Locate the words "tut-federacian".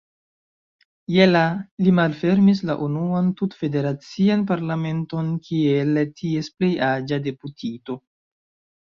3.43-4.49